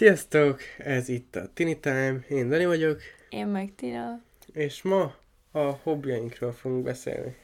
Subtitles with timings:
[0.00, 0.60] Sziasztok!
[0.78, 4.20] Ez itt a Tini Time, én Dani vagyok, Én meg Tina.
[4.52, 5.14] és ma
[5.50, 7.36] a hobbjainkról fogunk beszélni.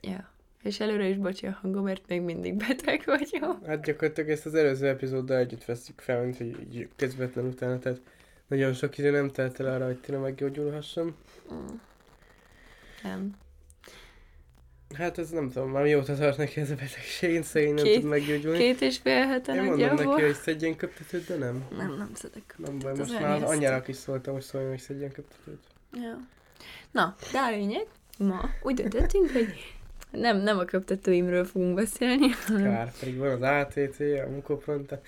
[0.00, 0.30] Ja.
[0.62, 3.66] És előre is bocsi a hangomért még mindig beteg vagyok.
[3.66, 8.00] Hát gyakorlatilag ezt az előző epizóddal együtt veszük fel, mint hogy közvetlen utána, tehát
[8.46, 11.16] nagyon sok idő nem telt el arra, hogy Tina meggyógyulhasson.
[11.52, 11.66] Mm.
[13.02, 13.36] Nem.
[14.94, 18.04] Hát ez nem tudom, már mióta tart neki ez a betegség, én szegény nem tud
[18.04, 18.58] meggyógyulni.
[18.58, 21.64] Két és fél hete Én mondom neki, hogy szedjen köptetőt, de nem.
[21.76, 22.54] Nem, nem szedek.
[22.56, 25.62] Nem baj, most már az anyjának is szóltam, hogy szóljon, hogy szedjen köptetőt.
[25.92, 26.18] Ja.
[26.90, 27.86] Na, de a lényeg,
[28.18, 29.46] ma úgy döntöttünk, hogy
[30.10, 35.00] nem, nem a köptetőimről fogunk beszélni, hanem Kár, pedig van az ATT, a munkopronta.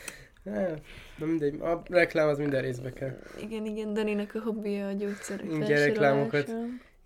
[0.45, 0.80] Hát,
[1.18, 3.18] Na mindegy, a reklám az minden részbe kell.
[3.40, 5.84] igen, igen, Daninak a hobbija a gyógyszerek felsorolása.
[5.84, 6.54] reklámokat.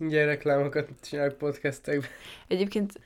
[0.02, 2.08] Ingyen reklámokat csinálok podcastekben.
[2.48, 3.00] Egyébként,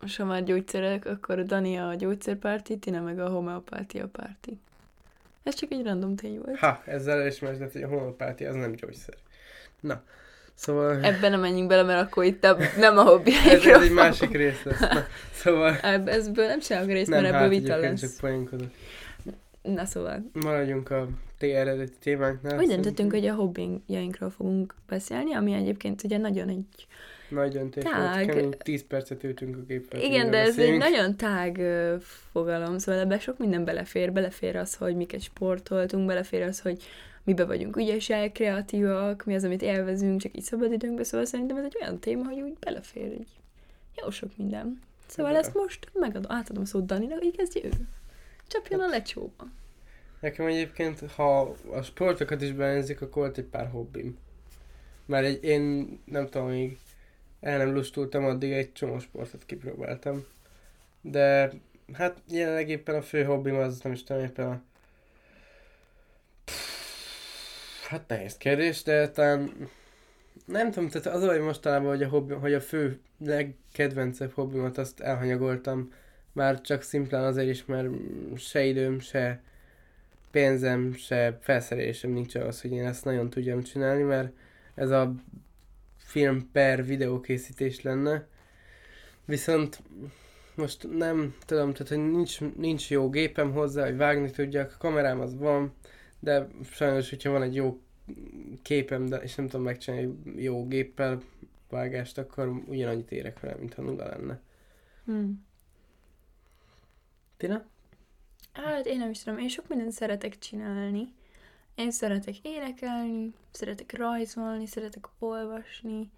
[0.00, 4.60] most ha már gyógyszerek, akkor Dani a gyógyszerpárti, Tina meg a homeopátia párti.
[5.42, 6.58] Ez csak egy random tény volt.
[6.58, 9.14] Ha, ezzel elismerted, hogy a homeopátia az nem gyógyszer.
[9.80, 10.02] Na,
[10.54, 13.92] szóval Ebben nem menjünk bele, mert akkor itt a, nem a ez, hobbiáikról ez egy
[13.92, 14.80] másik rész lesz.
[14.80, 18.00] Na, szóval Ebb, ezből nem csinálok részt, nem, mert hát ebből vita lesz.
[18.00, 18.70] csak poénkodok.
[19.62, 21.08] Na szóval, Maradjunk a
[21.50, 22.58] eredeti témánknál.
[22.58, 26.86] úgy döntöttünk, hogy a hobbijainkról fogunk beszélni, ami egyébként ugye nagyon egy...
[27.28, 28.24] Nagy döntés Tág.
[28.24, 30.00] volt, kemény 10 percet ültünk a géppel.
[30.00, 31.96] Igen, de ez egy nagyon tág ö,
[32.32, 34.12] fogalom, szóval ebbe sok minden belefér.
[34.12, 36.82] Belefér az, hogy miket sportoltunk, belefér az, hogy
[37.24, 41.76] mibe vagyunk ügyesek, kreatívak, mi az, amit élvezünk, csak így szabadidőnkbe, szóval szerintem ez egy
[41.80, 43.28] olyan téma, hogy úgy belefér egy
[44.02, 44.80] jó sok minden.
[45.06, 45.38] Szóval De.
[45.38, 47.70] ezt most megadom, átadom szót Daninak, hogy kezdje ő.
[48.46, 48.88] Csapjon Hát.
[48.88, 49.46] a lecsóba.
[50.22, 54.18] Nekem egyébként, ha a sportokat is belenzik, akkor volt egy pár hobbim.
[55.06, 56.78] Mert egy, én nem tudom, még
[57.40, 60.24] el nem lustultam, addig egy csomó sportot kipróbáltam.
[61.00, 61.52] De
[61.92, 64.62] hát jelenleg éppen a fő hobbim az, nem is tudom, éppen a...
[67.88, 69.68] Hát nehéz kérdés, de talán
[70.44, 74.78] nem tudom, tehát az a baj mostanában, hogy a, hobbi, hogy a fő legkedvencebb hobbimat
[74.78, 75.92] azt elhanyagoltam,
[76.32, 77.88] már csak szimplán azért is, mert
[78.36, 79.42] se időm, se
[80.32, 84.32] pénzem, se felszerelésem nincs ahhoz, hogy én ezt nagyon tudjam csinálni, mert
[84.74, 85.14] ez a
[85.96, 88.26] film per videókészítés lenne.
[89.24, 89.82] Viszont
[90.54, 95.20] most nem tudom, tehát hogy nincs, nincs jó gépem hozzá, hogy vágni tudjak, a kamerám
[95.20, 95.74] az van,
[96.20, 97.80] de sajnos, hogyha van egy jó
[98.62, 101.22] képem, de, és nem tudom megcsinálni jó géppel
[101.68, 104.40] vágást, akkor ugyanannyit érek vele, mintha nulla lenne.
[105.04, 105.30] Hm.
[107.36, 107.71] Tina?
[108.52, 111.12] Hát én nem is tudom, én sok mindent szeretek csinálni.
[111.74, 116.10] Én szeretek énekelni, szeretek rajzolni, szeretek olvasni.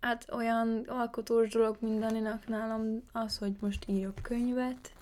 [0.00, 4.92] Hát olyan alkotós dolog mindaninak nálam az, hogy most írok könyvet,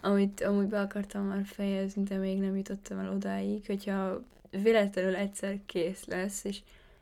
[0.00, 5.58] amit amúgy be akartam már fejezni, de még nem jutottam el odáig, hogyha véletlenül egyszer
[5.66, 6.60] kész lesz, és,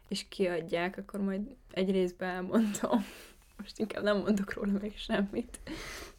[0.08, 1.40] és kiadják, akkor majd
[1.72, 3.04] egy részben elmondom.
[3.58, 5.58] Most inkább nem mondok róla még semmit.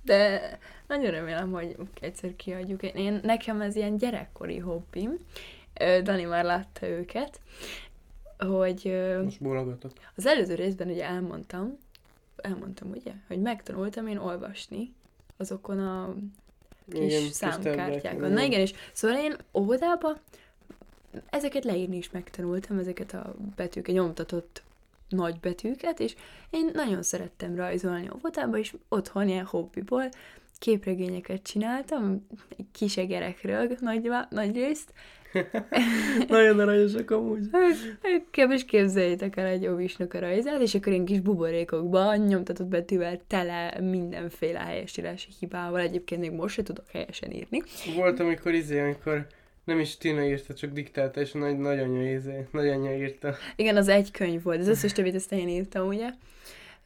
[0.07, 0.57] De
[0.88, 2.84] nagyon remélem, hogy egyszer kiadjuk.
[2.84, 5.18] Én, nekem ez ilyen gyerekkori hobbim.
[6.03, 7.40] Dani már látta őket,
[8.38, 9.91] hogy Most bólogatok.
[10.16, 11.78] az előző részben ugye elmondtam,
[12.35, 14.94] elmondtam ugye, hogy megtanultam én olvasni
[15.38, 16.16] azokon a
[16.91, 18.31] kis Igen, számkártyákon.
[18.31, 20.18] Na igen, és szóval én óvodába
[21.29, 24.63] ezeket leírni is megtanultam, ezeket a betűket, nyomtatott
[25.09, 26.16] nagy betűket, és
[26.50, 30.09] én nagyon szerettem rajzolni óvodába, és otthon ilyen hobbiból
[30.59, 34.94] képregényeket csináltam, egy kis egerekről nagy, nagy részt.
[36.28, 37.50] Nagyon aranyosak amúgy.
[38.50, 43.79] Is képzeljétek el egy óvisnak a rajzát, és akkor ilyen kis buborékokban nyomtatott betűvel tele
[43.81, 45.79] mindenféle helyesírási hibával.
[45.79, 47.63] Egyébként még most se tudok helyesen írni.
[47.95, 49.28] Volt, amikor izé, amikor
[49.67, 53.35] nem is Tina írta, csak diktálta, és nagy, nagyanyja izé, nagyanyja írta.
[53.55, 56.09] Igen, az egy könyv volt, az összes többit ezt én írtam, ugye?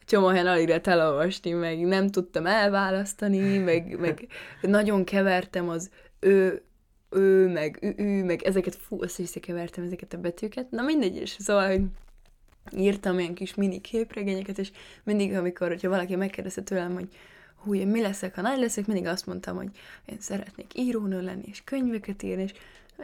[0.04, 4.26] Csomó helyen alig lehet elolvasni, meg nem tudtam elválasztani, meg, meg
[4.60, 5.90] nagyon kevertem az
[6.20, 6.62] ő,
[7.10, 10.70] ő, meg ő, ő, meg ezeket, fú, azt összekevertem ezeket a betűket.
[10.70, 11.82] Na mindegy is, szóval, hogy
[12.76, 14.70] írtam ilyen kis mini képregényeket, és
[15.04, 17.08] mindig, amikor, hogyha valaki megkérdezte tőlem, hogy
[17.62, 19.70] hú, én mi leszek, ha nagy leszek, mindig azt mondtam, hogy
[20.04, 22.52] én szeretnék írónő lenni, és könyveket írni, és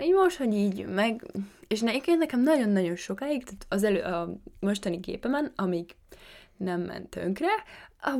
[0.02, 1.26] így most, hogy így meg,
[1.66, 5.94] és ne, nekem nagyon-nagyon sokáig, tehát az elő, a mostani gépemen, amíg
[6.56, 7.48] nem ment tönkre,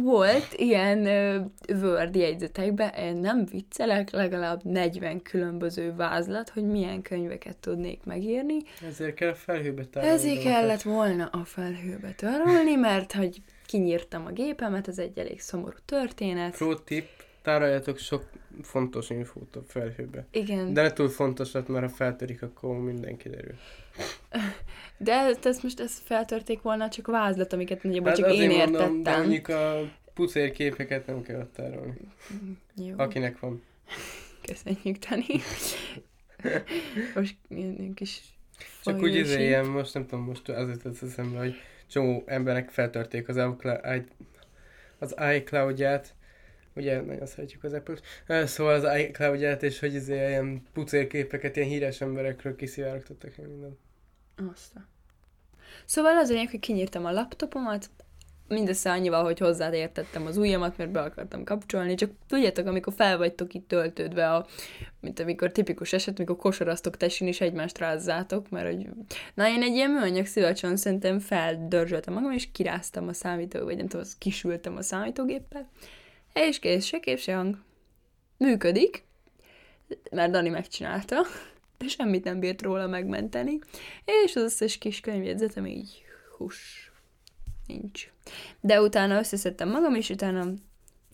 [0.02, 1.40] volt ilyen ö,
[1.82, 8.56] Word jegyzetekben, én nem viccelek, legalább 40 különböző vázlat, hogy milyen könyveket tudnék megírni.
[8.88, 10.14] Ezért kell a felhőbe tárolni.
[10.14, 10.60] Ezért dolgokat.
[10.60, 16.56] kellett volna a felhőbe törölni, mert hogy kinyírtam a gépemet, ez egy elég szomorú történet.
[16.56, 17.06] Pro tip,
[17.42, 18.24] tároljatok sok
[18.62, 20.26] fontos infót a felhőbe.
[20.30, 20.72] Igen.
[20.74, 23.54] De ne túl fontosat, mert ha feltörik, akkor minden kiderül.
[24.96, 28.56] De ezt, ezt most ezt feltörték volna, csak vázlat, amiket nagyjából csak Hát azért én
[28.58, 29.02] mondom, értettem.
[29.02, 32.00] de mondjuk a pucér képeket nem kell ott tárolni.
[32.76, 33.62] Jó, Akinek van.
[34.42, 35.24] köszönjük, Tani.
[37.14, 37.36] most
[37.94, 38.20] kis
[38.84, 41.54] Csak úgy izé, ilyen, most nem tudom, most azért tesz eszembe, hogy
[41.88, 44.04] csomó emberek feltörték az, iCloud,
[44.98, 46.14] az iCloud-ját,
[46.74, 48.02] ugye nagyon szeretjük az Apple-t,
[48.48, 53.78] szóval az iCloud-ját, és hogy izé ilyen pucérképeket, ilyen híres emberekről kiszivárogtattak meg mindent.
[54.52, 54.74] Azt.
[54.76, 54.86] a-
[55.84, 57.90] Szóval az lényeg, hogy kinyírtam a laptopomat,
[58.48, 63.54] mindössze annyival, hogy hozzáértettem az ujjamat, mert be akartam kapcsolni, csak tudjátok, amikor fel vagytok
[63.54, 64.46] itt töltődve, a,
[65.00, 68.86] mint amikor tipikus eset, amikor kosaraztok tesin és egymást rázzátok, mert hogy...
[69.34, 73.88] Na, én egy ilyen műanyag szivacson szerintem feldörzsöltem magam, és kiráztam a számító, vagy nem
[73.88, 75.68] tudom, kisültem a számítógéppel,
[76.32, 77.58] és kész, se kép, se hang.
[78.36, 79.04] Működik,
[80.10, 81.16] mert Dani megcsinálta,
[81.78, 83.58] de semmit nem bírt róla megmenteni,
[84.24, 86.02] és az összes kis könyvjegyzetem így
[86.36, 86.87] hús,
[87.68, 88.08] nincs.
[88.60, 90.44] De utána összeszedtem magam, és utána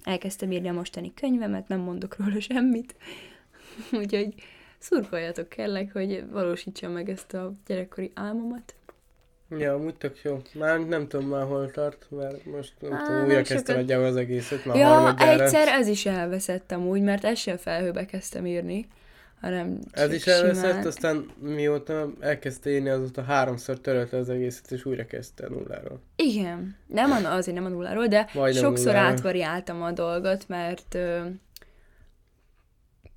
[0.02, 2.94] elkezdtem írni a mostani könyvemet, nem mondok róla semmit.
[4.00, 4.34] Úgyhogy
[4.78, 8.74] szurkoljatok kérlek, hogy valósítsam meg ezt a gyerekkori álmomat.
[9.58, 10.42] Ja, amúgy tök jó.
[10.54, 13.46] Már nem tudom már hol tart, mert most nem Á, tudom, újra sokat.
[13.46, 18.04] kezdtem nagyjából az egészet, már ja, egyszer ez is elveszett amúgy, mert ezt sem felhőbe
[18.06, 18.86] kezdtem írni,
[19.44, 25.06] hanem Ez is elveszett, aztán mióta elkezdte írni, azóta háromszor törölte az egészet, és újra
[25.06, 26.00] kezdte nulláról.
[26.16, 29.12] Igen, nem a, azért nem a nulláról, de Majdnem sokszor nulláról.
[29.12, 30.98] átvariáltam a dolgot, mert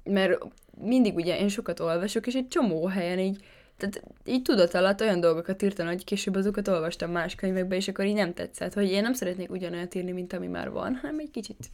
[0.04, 0.38] mert
[0.82, 3.44] mindig ugye én sokat olvasok, és egy csomó helyen így,
[3.78, 8.06] tehát így tudat alatt olyan dolgokat írtam, hogy később azokat olvastam más könyvekbe, és akkor
[8.06, 11.32] így nem tetszett, hogy én nem szeretnék ugyanolyat írni, mint ami már van, hanem egy
[11.32, 11.70] kicsit,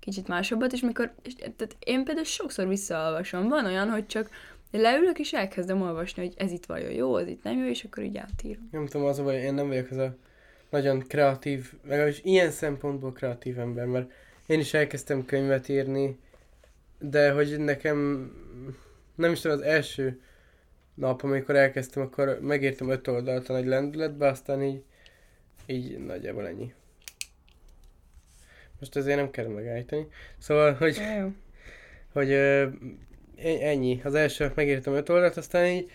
[0.00, 4.30] kicsit másabbat, és mikor, és, tehát én például sokszor visszaolvasom, van olyan, hogy csak
[4.70, 8.02] leülök, és elkezdem olvasni, hogy ez itt vajon jó, ez itt nem jó, és akkor
[8.02, 8.68] így átírom.
[8.70, 10.16] Nem tudom, az a baj, én nem vagyok az a
[10.70, 14.10] nagyon kreatív, legalábbis ilyen szempontból kreatív ember, mert
[14.46, 16.18] én is elkezdtem könyvet írni,
[16.98, 18.30] de hogy nekem
[19.14, 20.20] nem is tudom, az első
[20.94, 24.82] nap, amikor elkezdtem, akkor megírtam öt oldalt a nagy lendületbe, aztán így,
[25.66, 26.72] így nagyjából ennyi.
[28.78, 30.06] Most ezért nem kell megállítani.
[30.38, 31.28] Szóval, hogy jó.
[32.12, 32.68] hogy ö,
[33.36, 34.00] e- ennyi.
[34.04, 35.90] Az első megírtam öt oldalt, aztán így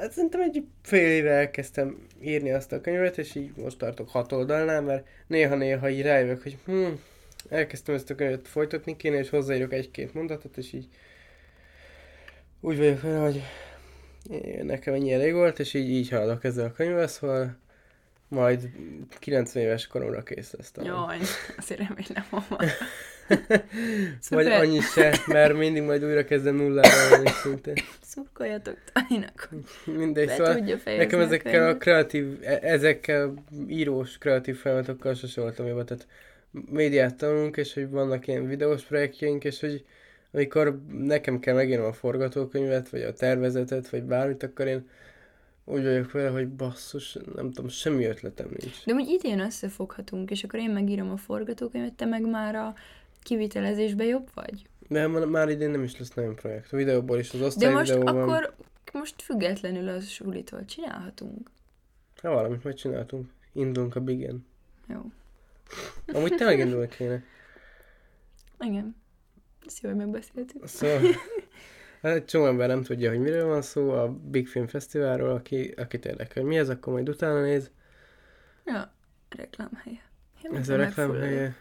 [0.00, 4.32] hát szerintem egy fél éve elkezdtem írni azt a könyvet, és így most tartok hat
[4.32, 6.86] oldalnál, mert néha-néha így rájövök, hogy hm,
[7.48, 10.88] elkezdtem ezt a könyvet folytatni kéne, és hozzáírok egy-két mondatot, és így
[12.60, 13.42] úgy vagyok vele, hogy
[14.62, 17.56] nekem ennyi elég volt, és így, így haladok ezzel a könyvvel, szóval
[18.28, 18.70] majd
[19.18, 20.90] 90 éves koromra kész lesz talán.
[20.90, 21.18] Jaj,
[21.56, 22.46] azért remélem, mama.
[22.48, 22.68] Vagy
[24.20, 24.60] Szuper.
[24.60, 27.74] annyi se, mert mindig majd újra kezdem nullára lenni szintén.
[28.02, 29.48] Szurkoljatok Taninak,
[29.84, 33.34] Mindegy, be szóval tudja fejezni nekem ezekkel a kreatív, e- ezekkel
[33.68, 36.06] írós kreatív folyamatokkal sose voltam jobban, tehát
[36.70, 39.84] médiát tanulunk, és hogy vannak ilyen videós projektjeink, és hogy
[40.32, 44.88] amikor nekem kell megírnom a forgatókönyvet, vagy a tervezetet, vagy bármit, akkor én
[45.64, 48.84] úgy vagyok vele, hogy basszus, nem tudom, semmi ötletem nincs.
[48.84, 52.74] De úgy idén összefoghatunk, és akkor én megírom a forgatókönyvet, te meg már a
[53.22, 54.66] kivitelezésbe jobb vagy?
[54.88, 56.72] De már, már idén nem is lesz nagyon projekt.
[56.72, 58.22] A videóból is, az De osztály most videóban.
[58.22, 58.54] akkor
[58.92, 61.50] most függetlenül az sulitól csinálhatunk.
[62.22, 63.30] Ha valamit megcsináltunk.
[63.52, 64.46] Indulunk a bigen.
[64.88, 65.00] Jó.
[66.06, 67.22] Amúgy tényleg indulni kéne.
[68.60, 68.96] Igen.
[69.66, 70.66] Ezt jó, hogy megbeszéltük.
[70.66, 71.00] Szóval,
[72.04, 75.74] hát egy csomó ember nem tudja, hogy miről van szó a Big Film Fesztiválról, aki,
[75.76, 77.70] akit érdekel, hogy mi ez, akkor majd utána néz.
[78.64, 78.92] Ja,
[79.36, 80.00] reklámhelye.
[80.42, 81.14] Én Ez a megfulladok.
[81.16, 81.56] reklám helye.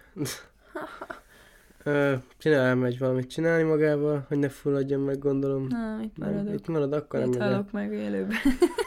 [1.84, 5.68] Ö, Csinál megy valamit csinálni magával, hogy ne fulladjon meg, gondolom.
[5.68, 6.54] Na, itt Nem, maradok.
[6.54, 7.50] itt marad, akkor nem Itt el.
[7.52, 8.38] halok meg élőben.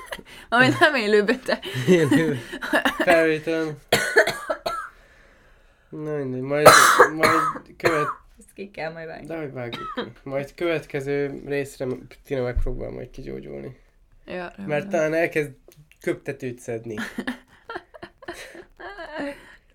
[0.49, 1.59] Amit nem élőben, te.
[1.89, 2.37] Élő.
[2.99, 3.77] Felvételen.
[5.91, 6.67] Na mindegy, majd,
[7.15, 7.31] majd
[7.77, 8.07] követ,
[8.39, 9.27] Ezt ki kell majd vágni.
[9.27, 10.01] de hogy vágjuk ki.
[10.23, 11.87] Majd következő részre
[12.25, 13.77] Tina megpróbál majd kigyógyulni.
[14.27, 15.51] Ja, Mert talán elkezd
[16.01, 16.95] köptetőt szedni.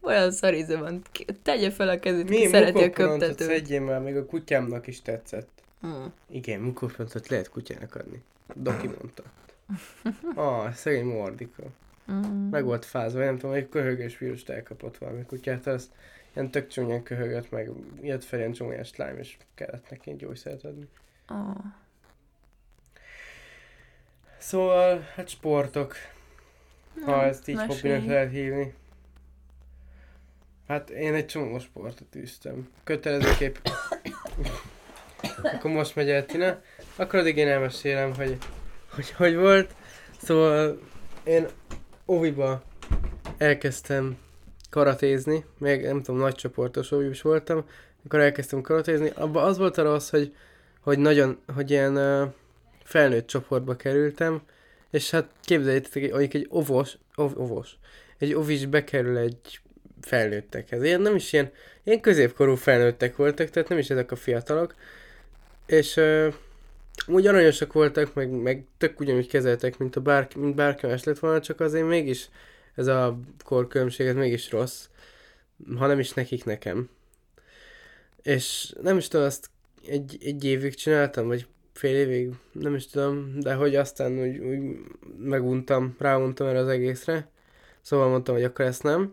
[0.02, 1.02] Olyan szarize van.
[1.12, 3.48] Ki- Tegye fel a kezét, ki Mi szereti a köptetőt.
[3.48, 5.50] szedjén már, még a kutyámnak is tetszett.
[5.82, 6.14] Hmm.
[6.30, 8.22] Igen, mukópontot lehet kutyának adni.
[8.54, 9.24] Doki mondta.
[10.36, 11.64] Ah, szegény Mordika.
[12.12, 12.50] Mm.
[12.50, 15.88] Meg volt fázva, nem tudom, egy köhögés vírust elkapott valami kutyát, azt
[16.36, 17.70] ilyen tök csúnyán köhögött, meg
[18.02, 20.88] jött fel ilyen csúnyás slime, és kellett neki egy gyógyszert adni.
[21.30, 21.56] Oh.
[24.38, 25.96] Szóval, hát sportok,
[27.06, 28.74] ha ezt így hobbinak lehet hívni.
[30.68, 32.70] Hát én egy csomó sportot űztem.
[32.84, 33.56] Kötelezőképp
[35.44, 36.62] akkor most megy el Tina.
[36.96, 38.38] Akkor addig én elmesélem, hogy
[38.90, 39.76] hogy, hogy volt.
[40.22, 40.80] Szóval
[41.24, 41.48] én
[42.08, 42.64] óviba
[43.38, 44.18] elkezdtem
[44.72, 47.66] karatézni, még nem tudom, nagy csoportos is voltam,
[48.06, 49.12] akkor elkezdtem karatézni.
[49.16, 50.36] Abban az volt a rossz, hogy,
[50.80, 52.34] hogy nagyon, hogy ilyen uh,
[52.84, 54.42] felnőtt csoportba kerültem,
[54.90, 57.78] és hát képzeljétek, hogy egy ovos, ov, ovos,
[58.18, 59.60] egy ovis bekerül egy
[60.02, 60.84] felnőttekhez.
[60.84, 61.52] Ilyen nem is ilyen,
[61.84, 64.76] ilyen középkorú felnőttek voltak, tehát nem is ezek a fiatalok.
[65.66, 66.34] És uh,
[67.08, 71.20] úgy aranyosak voltak, meg, meg tök ugyanúgy kezeltek, mint, a bárki, mint bárki más lett
[71.20, 72.30] volna, csak azért mégis
[72.76, 74.88] ez a korkülönbség, ez mégis rossz,
[75.78, 76.90] ha nem is nekik, nekem.
[78.22, 79.50] És nem is tudom, azt
[79.88, 84.80] egy, egy évig csináltam, vagy fél évig, nem is tudom, de hogy aztán úgy, úgy
[85.18, 87.28] meguntam, ráuntam erre az egészre,
[87.82, 89.10] szóval mondtam, hogy akkor ezt nem.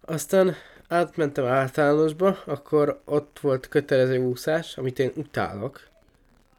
[0.00, 0.54] Aztán
[0.88, 5.88] átmentem általánosba, akkor ott volt kötelező úszás, amit én utálok,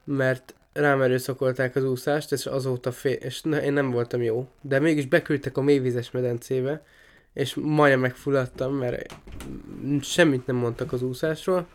[0.04, 4.48] mert rám erőszakolták az úszást, és azóta fél, és ne, én nem voltam jó.
[4.62, 6.84] De mégis beküldtek a mélyvizes medencébe,
[7.34, 9.16] és majdnem megfulladtam, mert
[10.02, 11.68] semmit nem mondtak az úszásról,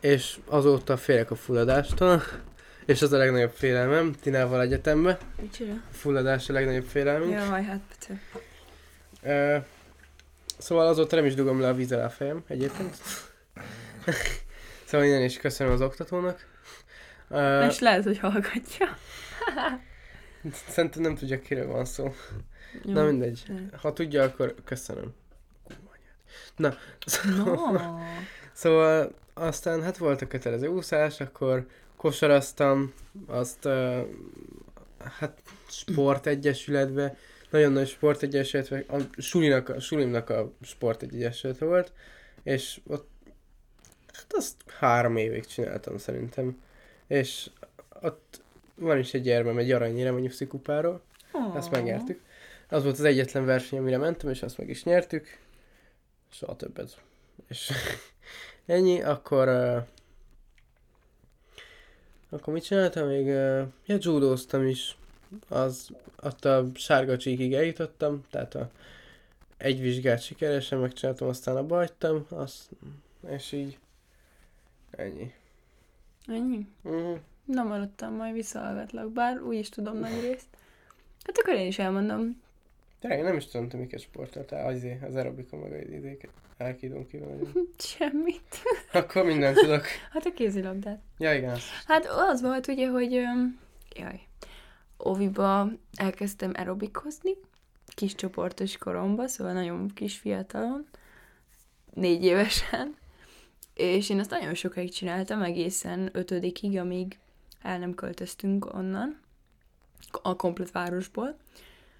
[0.00, 2.22] és azóta félek a fulladástól,
[2.86, 5.18] és az a legnagyobb félelmem, Tinával egyetembe.
[5.40, 5.72] Micsoda?
[5.72, 7.32] A fulladás a legnagyobb félelmünk.
[7.32, 8.20] Jaj, hát Pece.
[9.24, 9.64] Uh,
[10.58, 12.96] szóval azóta nem is dugom le a víz alá a fejem, egyébként.
[14.86, 16.50] szóval innen is köszönöm az oktatónak.
[17.32, 18.96] Uh, és lehet, hogy hallgatja.
[20.68, 22.14] Szerintem nem tudja, kiről van szó.
[22.82, 23.42] Jó, Na mindegy.
[23.46, 23.76] De.
[23.76, 25.14] Ha tudja, akkor köszönöm.
[26.56, 26.74] Na,
[27.06, 27.98] szóval, no.
[28.52, 32.92] szóval aztán hát volt a kötelező úszás, akkor kosaraztam,
[33.26, 34.06] azt uh,
[35.18, 37.16] hát sportegyesületbe,
[37.50, 41.92] nagyon nagy sportegyesület, a sulinak, a sulimnak a sportegyesület volt,
[42.42, 43.10] és ott
[44.12, 46.62] hát azt három évig csináltam szerintem
[47.12, 47.50] és
[48.02, 48.40] ott
[48.74, 51.02] van is egy gyermem, egy aranyére mondjuk szikupáról.
[51.32, 51.56] Oh.
[51.56, 52.20] Ezt megnyertük.
[52.68, 55.38] Az volt az egyetlen verseny, amire mentem, és azt meg is nyertük.
[56.30, 57.00] Soha többet.
[57.48, 57.72] És
[58.66, 59.82] ennyi, akkor uh,
[62.28, 63.26] akkor mit csináltam még?
[63.26, 64.96] Uh, ja, judóztam is.
[65.48, 65.88] Az,
[66.22, 68.70] ott a sárga csíkig eljutottam, tehát a
[69.56, 72.70] egy vizsgát sikeresen megcsináltam, aztán a hagytam, azt,
[73.28, 73.78] és így
[74.90, 75.32] ennyi.
[76.26, 76.66] Ennyi?
[76.82, 77.18] Uh-huh.
[77.44, 80.46] Nem maradtam, majd visszahallgatlak, bár úgy is tudom nagy részt.
[81.24, 82.40] Hát akkor én is elmondom.
[83.00, 86.30] Tényleg nem is tudom, te miket sportoltál, az, az aerobika meg az idéket.
[86.56, 87.18] Elkídom ki
[87.78, 88.62] Semmit.
[88.92, 89.84] Akkor mindent tudok.
[90.10, 91.00] Hát a kézilabdát.
[91.18, 91.58] Ja, igen.
[91.86, 93.12] Hát az volt ugye, hogy
[93.96, 94.20] jaj,
[94.96, 97.32] Oviba elkezdtem aerobikozni,
[97.94, 100.86] kis csoportos koromba, szóval nagyon kis fiatalon,
[101.94, 102.96] négy évesen,
[103.74, 107.18] és én azt nagyon sokáig csináltam, egészen ötödikig, amíg
[107.62, 109.20] el nem költöztünk onnan,
[110.22, 111.36] a komplet városból.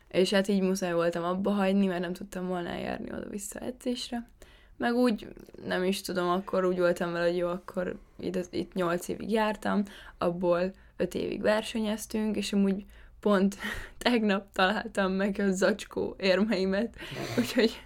[0.09, 4.29] És hát így muszáj voltam abba hagyni, mert nem tudtam volna eljárni oda-vissza edzésre.
[4.76, 5.29] Meg úgy,
[5.67, 9.83] nem is tudom, akkor úgy voltam vele, hogy jó, akkor itt, itt 8 évig jártam,
[10.19, 12.85] abból 5 évig versenyeztünk, és amúgy
[13.23, 13.57] pont
[13.99, 16.97] tegnap találtam meg a zacskó érmeimet,
[17.38, 17.81] úgyhogy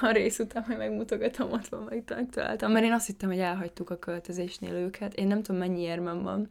[0.00, 3.90] a rész után majd megmutogatom, ott van, meg találtam, mert én azt hittem, hogy elhagytuk
[3.90, 5.14] a költözésnél őket.
[5.14, 6.48] Én nem tudom, mennyi érmem van,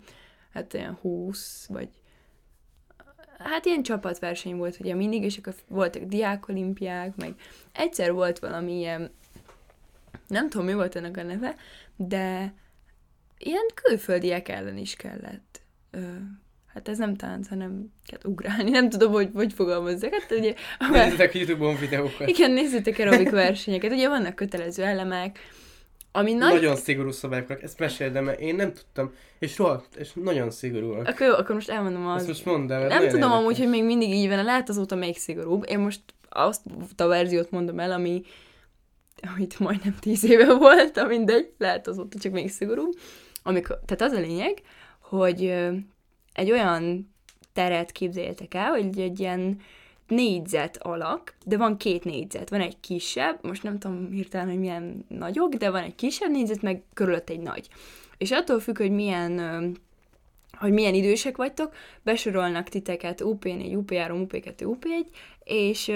[0.53, 1.89] hát olyan 20, vagy
[3.37, 7.33] hát ilyen csapatverseny volt ugye mindig, és akkor voltak diákolimpiák, meg
[7.71, 9.11] egyszer volt valami ilyen,
[10.27, 11.55] nem tudom, mi volt ennek a neve,
[11.95, 12.53] de
[13.37, 15.61] ilyen külföldiek ellen is kellett
[16.79, 18.69] hát ez nem tánc, hanem kell ugrálni.
[18.69, 20.13] Nem tudom, hogy hogy fogalmazzak.
[20.13, 20.53] Hát ugye...
[20.91, 22.27] Nézzétek YouTube-on videókat.
[22.27, 23.91] Igen, nézzétek aerobik versenyeket.
[23.91, 25.39] Ugye vannak kötelező elemek,
[26.11, 26.53] ami nagy...
[26.53, 31.07] Nagyon szigorú szabályok, ezt meséld, de mert én nem tudtam, és rohadt, és nagyon szigorúak.
[31.07, 32.17] Akkor jó, akkor most elmondom az...
[32.17, 35.17] Ezt most mondd el, Nem tudom amúgy, hogy még mindig így van, lehet azóta még
[35.17, 35.65] szigorúbb.
[35.67, 36.61] Én most azt
[36.97, 38.21] a verziót mondom el, ami
[39.35, 42.93] amit majdnem tíz éve volt, mindegy, lehet azóta csak még szigorúbb.
[43.43, 44.61] Amikor, tehát az a lényeg,
[44.99, 45.55] hogy
[46.39, 47.13] egy olyan
[47.53, 49.59] teret képzeljétek el, hogy egy ilyen
[50.07, 52.49] négyzet alak, de van két négyzet.
[52.49, 56.61] Van egy kisebb, most nem tudom hirtelen, hogy milyen nagyok, de van egy kisebb négyzet,
[56.61, 57.67] meg körülött egy nagy.
[58.17, 59.77] És attól függ, hogy milyen
[60.57, 65.05] hogy milyen idősek vagytok, besorolnak titeket UP4, UP3, UP2, UP1,
[65.43, 65.91] és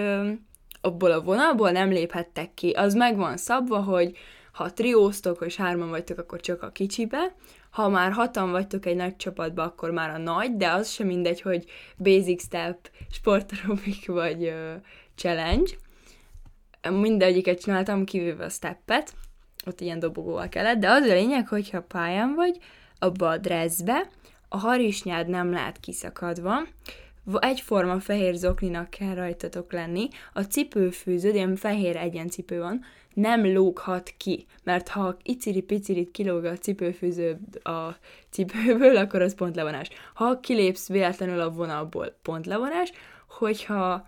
[0.82, 2.70] abból a vonalból nem léphettek ki.
[2.70, 4.18] Az meg van szabva, hogy
[4.52, 7.36] ha trióztok, és hárman vagytok, akkor csak a kicsibe,
[7.74, 11.42] ha már hatan vagytok egy nagy csapatba, akkor már a nagy, de az sem mindegy,
[11.42, 11.66] hogy
[11.98, 14.74] basic step, sportaerobik vagy uh,
[15.16, 15.72] challenge.
[16.90, 19.14] Mindegyiket csináltam, kivéve a steppet.
[19.66, 22.58] ott ilyen dobogóval kellett, de az a lényeg, hogyha pályán vagy,
[23.00, 24.10] abba a dressbe,
[24.50, 26.62] a harisnyád nem lát kiszakadva,
[27.40, 34.46] egyforma fehér zokninak kell rajtatok lenni, a cipőfűződ, ilyen fehér egyencipő van, nem lóghat ki,
[34.64, 37.90] mert ha iciri-picirit kilóg a cipőfűző a
[38.30, 39.90] cipőből, akkor az pont levonás.
[40.14, 42.92] Ha kilépsz véletlenül a vonalból, pont levonás,
[43.28, 44.08] hogyha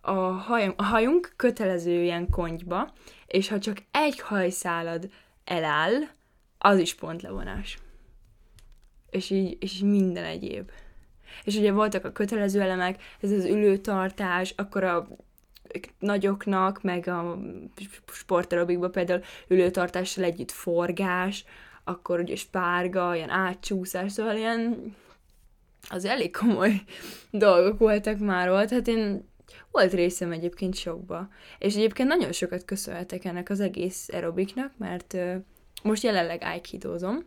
[0.00, 2.92] a, hajunk, a hajunk kötelező ilyen kontyba,
[3.26, 5.10] és ha csak egy hajszálad
[5.44, 6.00] eláll,
[6.58, 7.78] az is pont levonás.
[9.10, 10.70] És így, és így minden egyéb.
[11.44, 15.08] És ugye voltak a kötelező elemek, ez az ülőtartás, akkor a
[15.98, 17.38] nagyoknak, meg a
[18.12, 21.44] sporterobikban például ülőtartással együtt forgás,
[21.84, 24.94] akkor ugye spárga, ilyen átcsúszás, szóval ilyen
[25.88, 26.82] az elég komoly
[27.30, 29.28] dolgok voltak már volt, hát én
[29.70, 31.28] volt részem egyébként sokba.
[31.58, 35.16] És egyébként nagyon sokat köszönhetek ennek az egész aerobiknak, mert
[35.82, 37.24] most jelenleg aikidózom,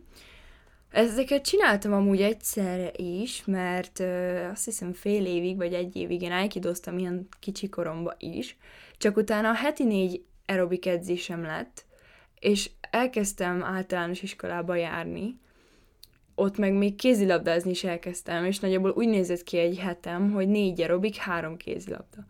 [0.90, 6.32] Ezeket csináltam amúgy egyszer is, mert ö, azt hiszem fél évig, vagy egy évig én
[6.32, 8.56] aikidoztam ilyen kicsi koromba is,
[8.98, 11.86] csak utána a heti négy aerobik edzésem lett,
[12.40, 15.38] és elkezdtem általános iskolába járni,
[16.34, 20.80] ott meg még kézilabdázni is elkezdtem, és nagyjából úgy nézett ki egy hetem, hogy négy
[20.80, 22.26] aerobik, három kézilabda.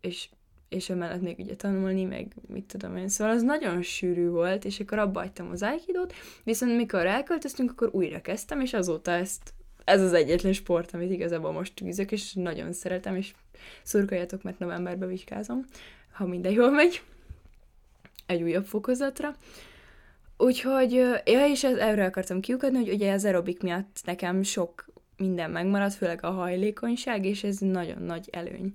[0.00, 0.28] És
[0.68, 3.08] és emellett még ugye tanulni, meg mit tudom én.
[3.08, 6.12] Szóval az nagyon sűrű volt, és akkor abba hagytam az aikidót,
[6.44, 9.54] viszont mikor elköltöztünk, akkor újra kezdtem, és azóta ezt,
[9.84, 13.34] ez az egyetlen sport, amit igazából most tűzök, és nagyon szeretem, és
[13.82, 15.64] szurkoljatok, mert novemberben vizsgázom,
[16.12, 17.02] ha minden jól megy,
[18.26, 19.36] egy újabb fokozatra.
[20.36, 20.92] Úgyhogy,
[21.24, 26.24] ja, és erről akartam kiukadni, hogy ugye az aerobik miatt nekem sok minden megmaradt, főleg
[26.24, 28.74] a hajlékonyság, és ez nagyon nagy előny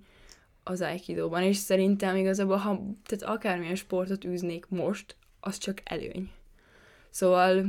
[0.64, 6.32] az Aikidóban, és szerintem igazából, ha tehát akármilyen sportot űznék most, az csak előny.
[7.10, 7.66] Szóval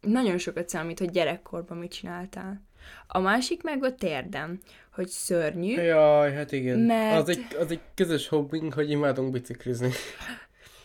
[0.00, 2.62] nagyon sokat számít, hogy gyerekkorban mit csináltál.
[3.06, 5.72] A másik meg a térdem, hogy szörnyű.
[5.82, 6.78] Jaj, hát igen.
[6.78, 7.16] Mert...
[7.16, 9.90] Az, egy, az egy közös hobbink, hogy imádunk biciklizni.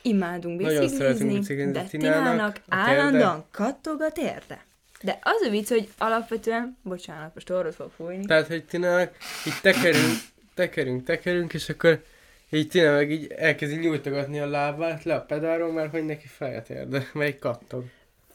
[0.01, 4.65] Imádunk biciklizni, Nagyon szeretünk biciklizni, de Tinának állandóan kattog a térde.
[5.01, 8.25] De az a vicc, hogy alapvetően, bocsánat, most orrot fog fújni.
[8.25, 10.17] Tehát, hogy Tinának így tekerünk,
[10.53, 12.03] tekerünk, tekerünk, és akkor
[12.49, 16.69] így tényleg meg így elkezdi nyújtogatni a lábát le a pedálról, mert hogy neki fejet
[16.69, 17.85] érde, mert egy kattog.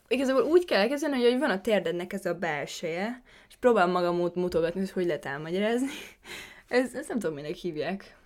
[0.08, 4.80] Igazából úgy kell elkezdeni, hogy van a térdednek ez a belseje, és próbál magam mutogatni,
[4.80, 5.88] hogy hogy lehet elmagyarázni.
[6.68, 8.16] Ez, ezt nem tudom, minek hívják.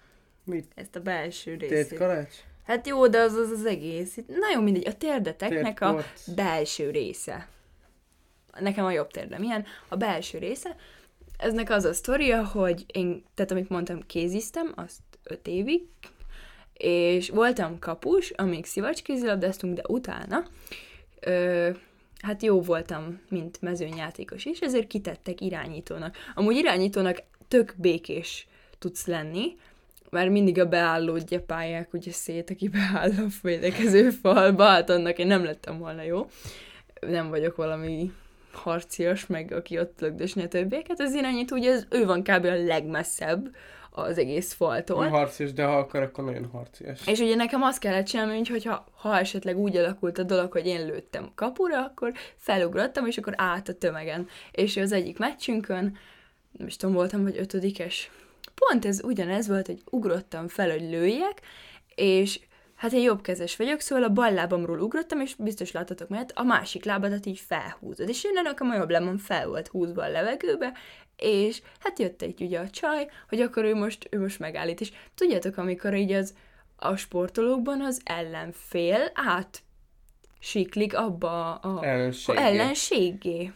[0.45, 0.73] Mit?
[0.75, 1.89] Ezt a belső részét.
[1.89, 2.35] Tétkalács?
[2.67, 4.19] Hát jó, de az az, az egész.
[4.27, 7.49] Nagyon mindegy, a térdeteknek a belső része.
[8.61, 10.77] Nekem a jobb térdem ilyen, a belső része,
[11.41, 15.83] Eznek az a sztoria, hogy én, tehát amit mondtam, kéziztem, azt öt évig,
[16.75, 20.45] és voltam kapus, amíg szivacskézilabdáztunk, de utána
[21.21, 21.71] ö,
[22.21, 26.17] hát jó voltam, mint mezőnyjátékos is, ezért kitettek irányítónak.
[26.35, 28.47] Amúgy irányítónak tök békés
[28.79, 29.57] tudsz lenni,
[30.11, 35.27] mert mindig a beálló pályák ugye szét, aki beáll a védekező falba, hát annak én
[35.27, 36.27] nem lettem volna jó.
[37.01, 38.13] Nem vagyok valami
[38.53, 42.45] harcias, meg aki ott lögdösni a többieket, az irányító, ugye ez, ő van kb.
[42.45, 43.55] a legmesszebb
[43.91, 45.03] az egész faltól.
[45.03, 47.07] Nem harcias, de ha akar, akkor nagyon harcias.
[47.07, 50.67] És ugye nekem azt kellett csinálni, hogy ha, ha esetleg úgy alakult a dolog, hogy
[50.67, 54.29] én lőttem kapura, akkor felugrottam, és akkor át a tömegen.
[54.51, 55.97] És az egyik meccsünkön,
[56.59, 58.11] nem is tudom, voltam, vagy ötödikes,
[58.55, 61.41] pont ez ugyanez volt, hogy ugrottam fel, hogy lőjek,
[61.95, 62.41] és
[62.81, 66.85] hát én jobbkezes vagyok, szóval a bal lábamról ugrottam, és biztos láttatok mert a másik
[66.85, 68.09] lábadat így felhúzod.
[68.09, 70.73] És én nekem a jobb lábam fel volt húzva a levegőbe,
[71.17, 74.81] és hát jött egy ugye a csaj, hogy akkor ő most, ő most megállít.
[74.81, 76.35] És tudjátok, amikor így az
[76.77, 79.63] a sportolókban az ellenfél át
[80.39, 82.39] siklik abba a ellenségé.
[82.39, 83.53] ellenségé.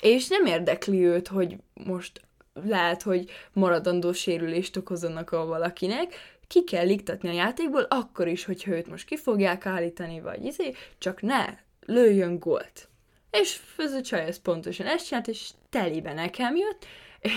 [0.00, 2.20] És nem érdekli őt, hogy most
[2.52, 8.70] lehet, hogy maradandó sérülést okozanak a valakinek, ki kell iktatni a játékból, akkor is, hogyha
[8.70, 11.46] őt most ki fogják állítani, vagy izé, csak ne
[11.86, 12.88] lőjön gólt.
[13.30, 16.86] És ez a csaj ez pontosan ezt csinált, és telibe nekem jött,
[17.24, 17.32] és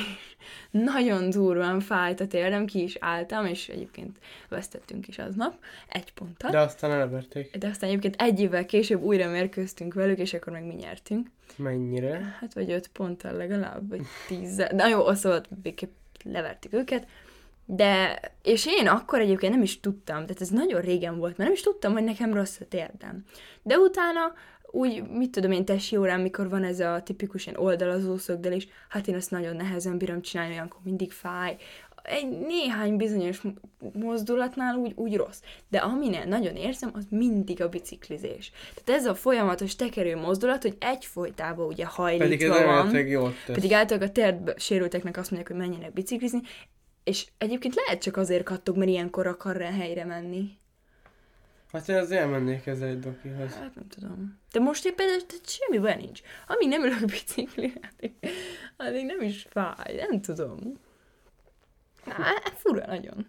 [0.72, 4.18] nagyon durván fájt a térdem, ki is álltam, és egyébként
[4.50, 5.54] vesztettünk is aznap,
[5.88, 6.52] egy ponttal.
[6.52, 7.58] De aztán elverték.
[7.58, 11.28] De aztán egyébként egy évvel később újra mérkőztünk velük, és akkor meg mi nyertünk.
[11.56, 12.38] Mennyire?
[12.40, 14.70] Hát vagy öt ponttal legalább, vagy tízzel.
[14.74, 15.42] Na jó, szóval
[16.24, 17.08] levertük őket,
[17.70, 21.52] de, és én akkor egyébként nem is tudtam, tehát ez nagyon régen volt, mert nem
[21.52, 23.24] is tudtam, hogy nekem rossz a térdem.
[23.64, 24.34] De utána
[24.72, 28.68] úgy, mit tudom én, tesi órán, mikor van ez a tipikus ilyen oldalazó szögdel, és
[28.90, 31.58] hát én ezt nagyon nehezen bírom csinálni, olyankor mindig fáj,
[32.04, 33.42] egy néhány bizonyos
[33.94, 35.40] mozdulatnál úgy, úgy rossz.
[35.70, 38.52] De aminél nagyon érzem, az mindig a biciklizés.
[38.84, 43.08] Tehát ez a folyamatos tekerő mozdulat, hogy egyfolytában ugye hajlítva Pedig ez van.
[43.08, 43.56] jót tesz.
[43.56, 46.42] Pedig általában a térd sérülteknek azt mondják, hogy menjenek biciklizni,
[47.08, 50.58] és egyébként lehet csak azért kattog, mert ilyenkor akar rá helyre menni.
[51.72, 53.54] Hát én az elmennék ezzel egy dokihoz.
[53.54, 54.40] Hát nem tudom.
[54.52, 56.22] De most éppen tehát semmi baj nincs.
[56.48, 58.14] Amíg nem ülök biciklire, addig,
[58.78, 60.06] addig nem is fáj.
[60.10, 60.60] Nem tudom.
[62.06, 63.28] Hát, fura nagyon.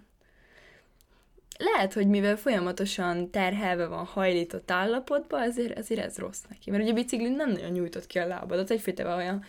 [1.58, 6.70] Lehet, hogy mivel folyamatosan terhelve van hajlított állapotban, ezért, ezért ez rossz neki.
[6.70, 9.44] Mert ugye a biciklin nem nagyon nyújtott ki a lábadat, egyfajta olyan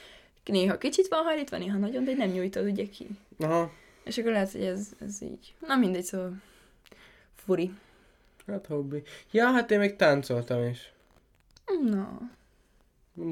[0.46, 3.08] néha kicsit van hajlítva, néha nagyon, de nem nyújtod ugye ki.
[3.40, 3.72] Aha,
[4.04, 5.54] És akkor lehet, hogy ez, ez így.
[5.60, 6.42] Na mindegy, szóval
[7.36, 7.74] furi.
[8.48, 9.04] hát hobbi.
[9.32, 10.94] Ja, hát én még táncoltam is.
[11.90, 12.20] Na.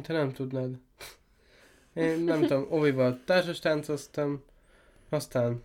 [0.02, 0.76] Te nem tudnád.
[1.94, 4.44] Én nem tudom, Ovival társas táncoztam,
[5.10, 5.64] aztán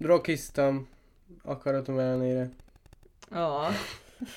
[0.00, 0.88] rockiztam,
[1.42, 2.50] akaratom ellenére.
[3.30, 3.74] Ah.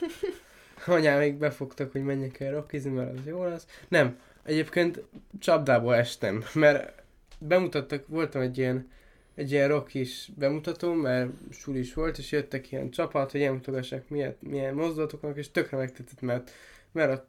[0.85, 3.65] Anyám még befogtak, hogy menjek el rockizni, mert az jó lesz.
[3.87, 5.03] Nem, egyébként
[5.39, 7.03] csapdába estem, mert
[7.39, 8.91] bemutattak, voltam egy ilyen,
[9.35, 14.73] egy ilyen rockis bemutató, mert sulis volt, és jöttek ilyen csapat, hogy elmutogassák milyen, milyen
[14.73, 16.51] mozdulatoknak, és tökre megtetett, mert,
[16.91, 17.27] mert a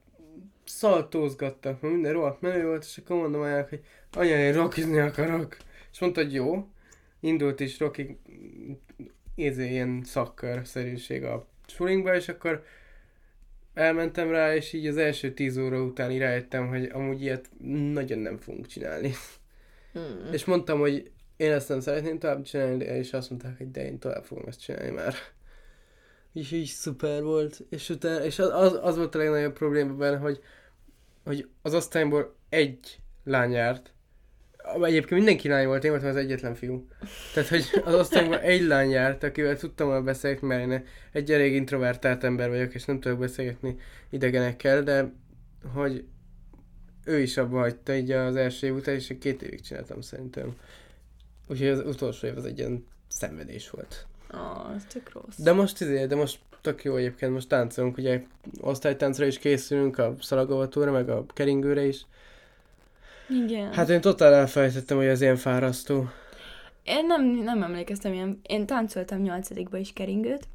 [0.64, 5.56] szaltózgattak, mert minden rohadt menő volt, és akkor mondom anyának, hogy anya, én rockizni akarok.
[5.92, 6.68] És mondta, hogy jó.
[7.20, 8.18] Indult is rocky,
[9.34, 12.64] izé, ilyen szakkör-szerűség a sulinkba, és akkor
[13.74, 17.50] elmentem rá, és így az első tíz óra után rájöttem, hogy amúgy ilyet
[17.92, 19.12] nagyon nem fogunk csinálni.
[19.98, 20.32] Mm.
[20.32, 21.10] És mondtam, hogy
[21.42, 24.60] én ezt nem szeretném tovább csinálni, és azt mondták, hogy de én tovább fogom ezt
[24.60, 25.14] csinálni már.
[26.32, 27.60] És így szuper volt.
[27.70, 30.40] És, utána, és az, az, volt a legnagyobb probléma benne, hogy,
[31.24, 33.92] hogy az osztályból egy lány járt.
[34.82, 36.88] Egyébként mindenki lány volt, én voltam az egyetlen fiú.
[37.34, 41.54] Tehát, hogy az osztályban egy lány járt, akivel tudtam volna beszélgetni, mert én egy elég
[41.54, 43.76] introvertált ember vagyok, és nem tudok beszélgetni
[44.10, 45.12] idegenekkel, de
[45.74, 46.04] hogy
[47.04, 50.56] ő is abba hagyta így az első év után, és két évig csináltam szerintem.
[51.52, 54.06] Úgyhogy az utolsó év az egy ilyen szenvedés volt.
[54.30, 55.36] Ah, ez tök rossz.
[55.36, 58.22] De most izé, de most tök jó egyébként, most táncolunk, ugye
[58.60, 62.06] osztálytáncra is készülünk, a szalagavatóra, meg a keringőre is.
[63.28, 63.72] Igen.
[63.72, 66.08] Hát én totál elfelejtettem, hogy ez ilyen fárasztó.
[66.82, 68.40] Én nem, nem emlékeztem ilyen.
[68.42, 70.48] Én táncoltam nyolcadikba is keringőt.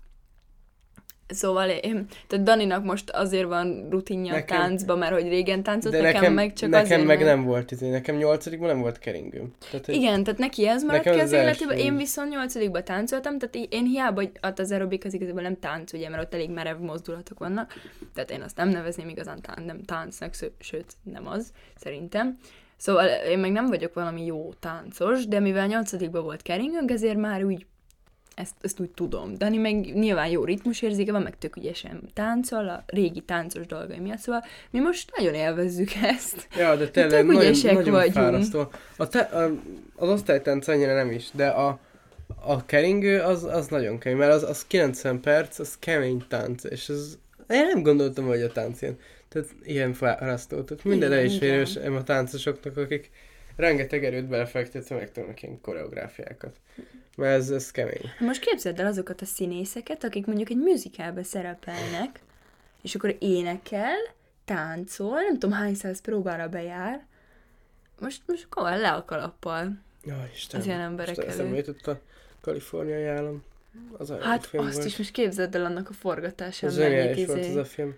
[1.28, 5.94] Szóval én, tehát Daninak most azért van rutinja Nekem- a táncba, mert hogy régen táncolt,
[5.94, 7.30] De nekem, nekem, meg csak nekem azért, meg mert...
[7.30, 9.54] nem volt, izé, nekem nyolcadikban nem volt keringőm.
[9.72, 13.68] Tehát, Igen, tehát neki ez maradt ki az az életében, én viszont nyolcadikban táncoltam, tehát
[13.74, 17.40] én hiába, hogy az aerobik az igazából nem tánc, ugye, mert ott elég merev mozdulatok
[17.40, 17.74] vannak,
[18.14, 22.38] tehát én azt nem nevezném igazán tán- nem táncnak, sző- sőt, nem az, szerintem.
[22.78, 27.44] Szóval én meg nem vagyok valami jó táncos, de mivel nyolcadikban volt keringőnk, ezért már
[27.44, 27.66] úgy
[28.38, 29.34] ezt, ezt úgy tudom.
[29.38, 34.18] Dani meg nyilván jó ritmusérzéke van, meg tök ügyesen táncol, a régi táncos dolgai miatt,
[34.18, 36.48] szóval mi most nagyon élvezzük ezt.
[36.58, 38.14] Ja, de tényleg nagyon, ügyesek nagyon vagyunk.
[38.14, 38.72] fárasztó.
[38.98, 39.52] A te, a,
[39.96, 41.80] az osztálytánc annyira nem is, de a,
[42.40, 46.90] a keringő az, az nagyon kemény, mert az, az 90 perc, az kemény tánc, és
[46.90, 47.18] az,
[47.50, 48.98] én nem gondoltam, hogy a tánc ilyen,
[49.30, 50.62] tehát ilyen fárasztó.
[50.62, 53.12] Tehát minden Igen, el is érős a táncosoknak, akik
[53.58, 56.60] rengeteg erőt belefektetve meg tudnak ilyen koreográfiákat.
[57.18, 58.12] Mert ez, ez kemény.
[58.20, 62.20] Most képzeld el azokat a színészeket, akik mondjuk egy musicalbe szerepelnek,
[62.82, 63.96] és akkor énekel,
[64.46, 67.06] táncol, nem tudom hány száz próbára bejár.
[68.00, 69.82] Most, most komolyan le a kalappal.
[70.04, 70.62] Jaj, Istenem.
[70.62, 71.56] Az ilyen emberek Most előtt.
[71.56, 72.00] jutott a
[72.42, 73.44] kaliforniai állam.
[73.98, 74.88] Az Hát film azt volt.
[74.88, 77.50] is most képzeld el annak a forgatásán, melyik zseniális volt izé.
[77.50, 77.96] az a film.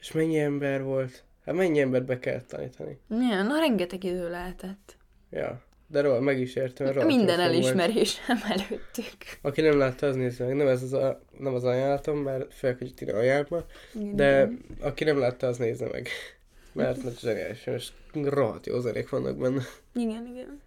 [0.00, 1.22] És mennyi ember volt?
[1.48, 2.98] Hát mennyi embert be kellett tanítani?
[3.08, 4.96] Ja, na rengeteg idő lehetett.
[5.30, 5.62] Ja.
[5.86, 9.16] De róla meg is értem, mert rohadt Minden elismerésem előttük.
[9.42, 10.54] Aki nem látta, az nézze meg.
[10.56, 13.46] Nem, ez az, a, nem az ajánlatom, mert főleg, hogy ide
[13.94, 16.08] Igen, de aki nem látta, az nézze meg.
[16.72, 19.62] Mert nagy zseniális, és rohadt jó zenék vannak benne.
[19.94, 20.60] Igen, igen.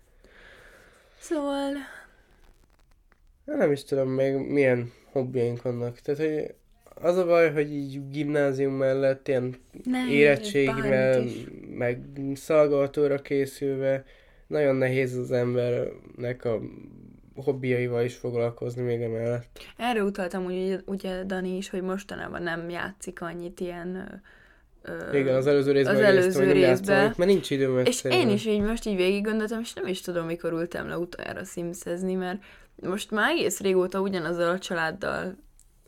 [1.20, 1.72] Szóval,
[3.46, 6.00] Ja, Nem is tudom még milyen hobbiaink vannak.
[6.00, 6.54] Tehát, hogy
[7.02, 11.44] az a baj, hogy így gimnázium mellett ilyen ne, érettségivel, bármit is.
[11.78, 12.02] meg
[12.34, 14.04] szalagatóra készülve,
[14.48, 16.60] nagyon nehéz az embernek a
[17.36, 19.60] hobbiaival is foglalkozni még emellett.
[19.78, 24.22] Erre utaltam ugye, ugye Dani is, hogy mostanában nem játszik annyit ilyen...
[24.82, 27.14] Ö, Igen, az előző részben az előző nem játszom, részben.
[27.18, 28.20] mert nincs időm És egyszerűen.
[28.22, 31.44] én is így most így végig gondoltam, és nem is tudom, mikor ültem le utoljára
[31.44, 32.40] simszezni, mert
[32.76, 35.36] most már egész régóta ugyanazzal a családdal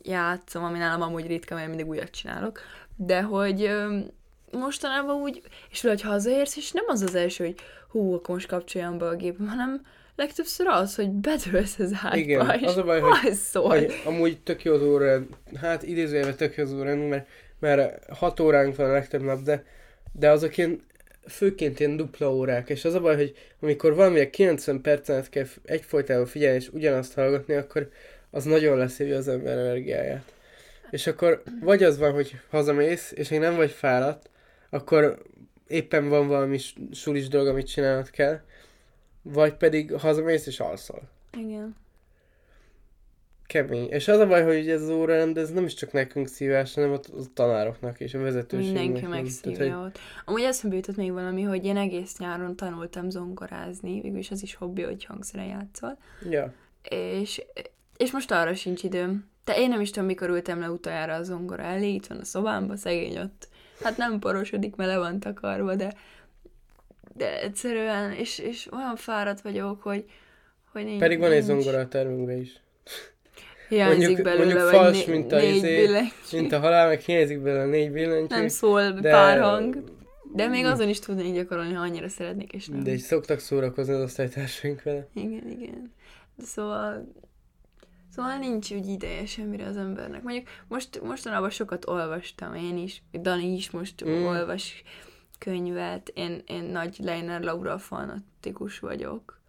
[0.04, 2.60] játszom, ami nálam amúgy ritka, mert mindig újat csinálok,
[2.96, 3.70] de hogy
[4.52, 7.54] mostanában úgy, és valahogy hazaérsz, és nem az az első, hogy
[7.88, 9.82] hú, akkor most kapcsoljam be a gépem, hanem
[10.16, 13.68] legtöbbször az, hogy bedőlsz az ágyba, Igen, és az a baj, hogy- szól.
[13.68, 15.28] Hogy amúgy tök jó az órán,
[15.60, 19.64] hát idézőjelben tök jó az órán, mert, mert 6 óránk van a legtöbb nap, de,
[20.12, 20.80] de azok ilyen,
[21.28, 26.26] főként ilyen dupla órák, és az a baj, hogy amikor valamire 90 percet kell egyfolytában
[26.26, 27.88] figyelni, és ugyanazt hallgatni, akkor
[28.34, 30.32] az nagyon leszívja az ember energiáját.
[30.90, 34.30] És akkor vagy az van, hogy hazamész, és még nem vagy fáradt,
[34.70, 35.22] akkor
[35.66, 36.58] éppen van valami
[36.92, 38.40] sulis dolog, amit csinálnod kell,
[39.22, 41.02] vagy pedig hazamész és alszol.
[41.38, 41.76] Igen.
[43.46, 43.88] Kemény.
[43.90, 46.92] És az a baj, hogy ez az órarend, ez nem is csak nekünk szívás, hanem
[46.92, 46.98] a
[47.34, 48.82] tanároknak és a vezetőségnek.
[48.82, 49.10] Mindenki nem.
[49.10, 49.98] Tehát, megszívja ott.
[50.24, 54.82] Amúgy eszembe jutott még valami, hogy én egész nyáron tanultam zongorázni, végülis az is hobbi,
[54.82, 55.98] hogy hangszeren játszol.
[56.22, 56.52] hogy- Ja.
[57.20, 57.42] És,
[57.96, 59.28] és most arra sincs időm.
[59.44, 62.24] De én nem is tudom, mikor ültem le utoljára a zongora elé, itt van a
[62.24, 63.48] szobámban, szegény ott.
[63.82, 65.94] Hát nem porosodik, mert le van takarva, de,
[67.14, 70.04] de egyszerűen, és, és olyan fáradt vagyok, hogy,
[70.72, 71.00] hogy nincs.
[71.00, 71.62] Pedig van egy nincs.
[71.62, 72.62] zongora a termünkben is.
[73.68, 76.10] Hiányzik mondjuk- belőle, mondjuk vagy fals, né- mint a négy izé, billentyű.
[76.32, 78.34] Mint a halál, meg hiányzik belőle négy billentyű.
[78.34, 79.84] Nem szól de, pár hang.
[80.32, 82.82] De még azon is tudnék gyakorolni, ha annyira szeretnék, és nem.
[82.82, 85.06] De így szoktak szórakozni az osztálytársaink vele.
[85.14, 85.92] Igen, igen.
[86.38, 87.12] Szóval,
[88.14, 90.22] szóval nincs úgy ideje semmire az embernek.
[90.22, 94.24] Mondjuk most, mostanában sokat olvastam én is, Dani is most Mm.
[94.24, 94.82] olvas
[95.38, 99.40] könyvet, én, én nagy Leiner Laura fanatikus vagyok.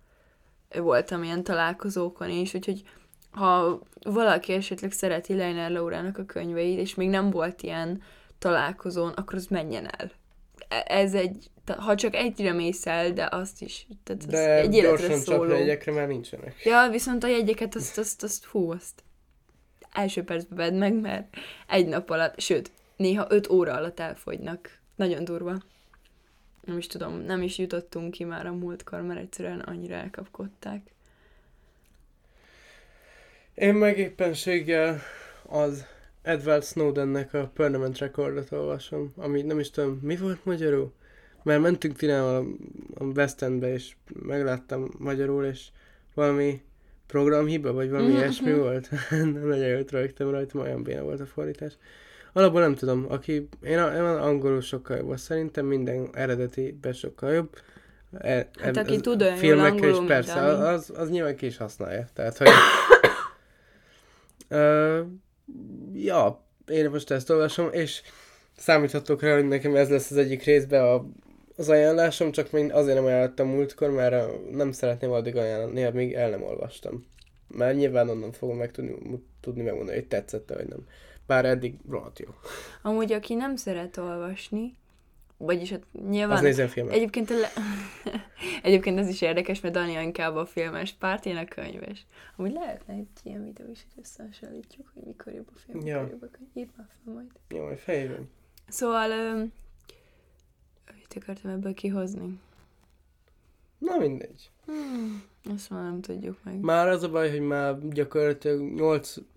[0.77, 2.83] Voltam ilyen találkozókon is, úgyhogy
[3.31, 8.01] ha valaki esetleg szereti Leiner Laurának a könyveit, és még nem volt ilyen
[8.39, 10.11] találkozón, akkor az menjen el.
[10.67, 14.73] E- Ez egy, ha csak egyre mész el, de azt is, tehát az De egy
[14.73, 15.39] életre gyorsan szóló.
[15.41, 16.63] csapra jegyekre már nincsenek.
[16.63, 19.03] Ja, viszont a jegyeket, azt, azt, azt, fú, azt
[19.91, 21.35] első percben vedd meg, mert
[21.67, 24.79] egy nap alatt, sőt, néha öt óra alatt elfogynak.
[24.95, 25.57] Nagyon durva.
[26.61, 30.81] Nem is tudom, nem is jutottunk ki már a múltkor, mert egyszerűen annyira elkapkodták.
[33.53, 35.01] Én meg éppenséggel
[35.43, 35.85] az
[36.25, 40.93] Edward Snowdennek a Permanent Recordot olvasom, ami nem is tudom, mi volt magyarul?
[41.43, 42.45] Mert mentünk Tinával
[42.95, 45.67] a- West Endbe, és megláttam magyarul, és
[46.13, 46.61] valami
[47.07, 48.59] programhiba, vagy valami Mhm, ilyesmi mhm.
[48.59, 48.89] volt.
[49.09, 51.77] nem nagyon jött rögtem rajta, olyan béna volt a fordítás.
[52.33, 57.49] Alapból nem tudom, aki, én, a, én angolul sokkal jobb, szerintem minden eredetiben sokkal jobb.
[58.17, 60.63] E, Hát, aki ez- tud olyan angolul, is persze, Dani.
[60.63, 62.07] az, az nyilván ki is használja.
[62.13, 62.47] Tehát, hogy...
[64.47, 65.01] Ö,
[65.93, 68.01] ja, én most ezt olvasom, és
[68.57, 71.05] számíthatok rá, hogy nekem ez lesz az egyik részben a,
[71.57, 76.29] az ajánlásom, csak még azért nem ajánlottam múltkor, mert nem szeretném addig ajánlani, még el
[76.29, 77.05] nem olvastam.
[77.47, 78.95] Mert nyilván onnan fogom meg tudni,
[79.41, 80.87] tudni megmondani, hogy tetszett vagy nem.
[81.27, 82.27] Bár eddig rohadt jó.
[82.81, 84.75] Amúgy, aki nem szeret olvasni,
[85.37, 86.37] vagyis hát nyilván...
[86.37, 86.93] Az nézzen filmet.
[86.93, 87.51] Egyébként, le...
[88.63, 92.05] Egyébként ez is érdekes, mert Dani inkább a filmes párt, én a könyves.
[92.35, 95.95] Amúgy lehetne egy ilyen videó is, hogy összehasonlítjuk, hogy mikor jobb a film, Ja.
[96.01, 96.49] mikor jobb a könyv.
[96.53, 97.27] Írd már fel majd.
[97.49, 98.29] Jó, majd fejében.
[98.67, 99.53] Szóval, öm,
[100.95, 102.39] mit akartam ebből kihozni?
[103.77, 104.49] Na mindegy.
[104.65, 106.59] Hmm, azt már nem tudjuk meg.
[106.59, 108.71] Már az a baj, hogy már gyakorlatilag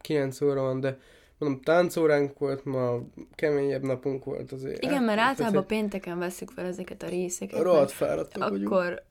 [0.02, 0.98] 8-9 óra van, de
[1.38, 3.00] mondom, táncóránk volt ma,
[3.34, 4.82] keményebb napunk volt azért.
[4.84, 7.56] Igen, mert Hát, általában tehát, pénteken veszük fel ezeket a részeket.
[7.56, 8.70] hogy Rohadt fáradtak vagyunk.
[8.70, 9.02] akkor,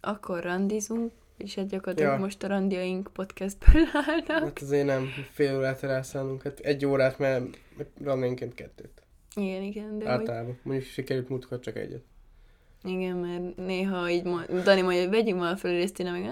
[0.00, 2.18] akkor randizunk, és hát gyakorlatilag Ja.
[2.18, 4.44] most a randiaink podcastből állnak.
[4.44, 7.44] Hát azért nem fél órát rászállunk, hát egy órát, mert
[8.04, 9.02] rannénként kettőt.
[9.36, 10.58] Igen, igen, de hogy, Általában.
[10.62, 12.02] Mondjuk sikerült múltkor csak egyet.
[12.84, 16.22] igen, mert néha így mond, Dani mondja, hogy vegyünk már fel részt, én meg,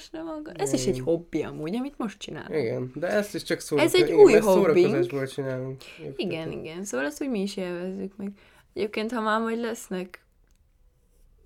[0.00, 0.54] "Á, most nem akar.
[0.56, 1.04] Ez is egy Igen.
[1.04, 2.54] hobbi amúgy, amit most csinálunk.
[2.60, 4.00] Igen, de ezt is csak szórakozás.
[4.00, 5.82] Ez egy igen, új szórakozásból csinálunk.
[6.16, 6.84] Igen, igen.
[6.84, 8.32] Szóval ezt úgy mi is élvezzük meg.
[8.74, 10.24] Egyébként, ha már majd lesznek,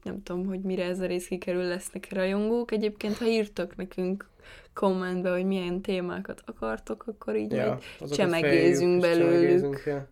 [0.03, 2.73] nem tudom, hogy mire ez a rész kikerül, lesznek rajongók.
[2.73, 4.29] Egyébként, ha írtak nekünk
[4.75, 9.83] kommentbe, hogy milyen témákat akartok, akkor így Ja, majd csemegézünk belőlük.
[9.87, 10.09] ja.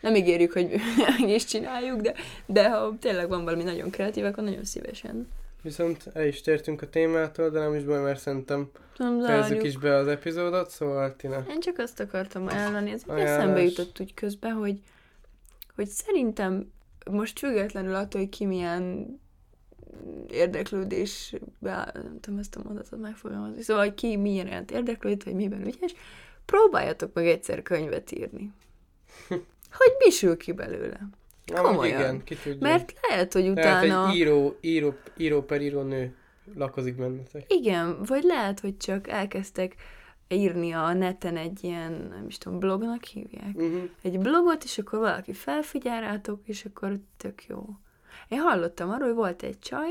[0.00, 0.70] nem ígérjük, hogy
[1.18, 2.14] meg is csináljuk, de,
[2.46, 5.28] de ha tényleg van valami nagyon kreatív, akkor nagyon szívesen.
[5.66, 9.96] Viszont el is tértünk a témától, de nem is baj, mert szerintem fejezzük is be
[9.96, 11.44] az epizódot, szóval Tina.
[11.48, 13.36] Én csak azt akartam ajánlani, ez Ajánlás.
[13.36, 14.80] eszembe jutott úgy közben, hogy,
[15.74, 16.72] hogy szerintem
[17.10, 19.18] most függetlenül attól, hogy ki milyen
[20.30, 25.66] érdeklődésbe, nem tudom ezt a mondatot megfogalmazni, szóval, hogy ki milyen iránt érdeklődik, vagy miben
[25.66, 25.94] ügyes,
[26.44, 28.52] próbáljatok meg egyszer könyvet írni.
[29.78, 31.08] Hogy mi sül ki belőle.
[31.54, 32.00] Komolyan.
[32.00, 32.58] igen, ki tudja.
[32.60, 34.08] Mert lehet, hogy Lehet, utána...
[34.08, 36.14] egy író, író, író per író nő
[36.54, 37.52] lakozik bennetek.
[37.52, 39.74] Igen, vagy lehet, hogy csak elkezdtek
[40.28, 43.54] írni a neten egy ilyen, nem is tudom, blognak hívják.
[43.54, 43.88] Uh-huh.
[44.02, 47.64] Egy blogot, és akkor valaki felfigyel rátok, és akkor tök jó.
[48.28, 49.90] Én hallottam arról, hogy volt egy csaj,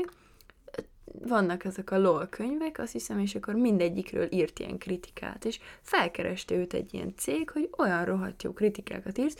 [1.22, 6.54] vannak ezek a LOL könyvek, azt hiszem, és akkor mindegyikről írt ilyen kritikát, és felkereste
[6.54, 9.36] őt egy ilyen cég, hogy olyan rohadt jó kritikákat írsz,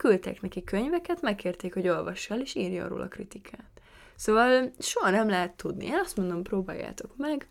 [0.00, 3.70] küldtek neki könyveket, megkérték, hogy olvassa el, és írja róla kritikát.
[4.14, 5.84] Szóval soha nem lehet tudni.
[5.84, 7.48] Én azt mondom, próbáljátok meg,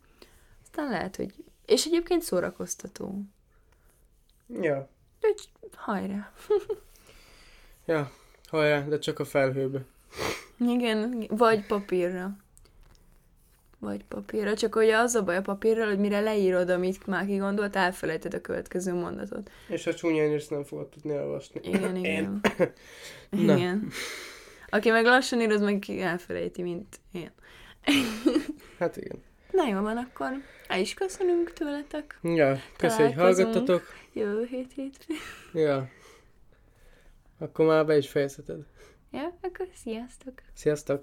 [0.64, 1.34] aztán lehet, hogy...
[1.66, 3.22] És egyébként szórakoztató.
[4.62, 4.90] Ja.
[5.22, 6.32] Úgyhogy hajrá.
[7.86, 8.12] Ja,
[8.48, 9.86] hajrá, de csak a felhőbe.
[10.58, 12.38] Igen, vagy papírra.
[13.80, 17.76] Vagy papírra, csak ugye az a baj a papírral, hogy mire leírod, amit már kigondolt,
[17.76, 19.52] elfelejted a következő mondatot.
[19.68, 21.60] És ha csúnyán írsz, nem fogod tudni elolvasni.
[21.64, 22.42] Igen, igen.
[23.30, 23.56] Na.
[23.56, 23.90] igen.
[24.70, 27.32] Aki meg lassan ír, az meg elfelejti, mint én.
[28.80, 29.24] Hát igen.
[29.52, 30.30] Na jó van, akkor
[30.68, 32.20] el is köszönünk tőletek.
[32.24, 33.82] Ja, köszönjük, hogy hallgattatok.
[34.14, 35.14] Jövő hét hétfő.
[35.54, 35.90] Ja.
[37.38, 38.60] Akkor már be is fejezheted.
[39.12, 40.34] Ja, akkor sziasztok!
[40.54, 40.98] Sziasztok!